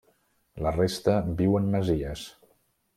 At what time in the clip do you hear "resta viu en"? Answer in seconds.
0.77-1.71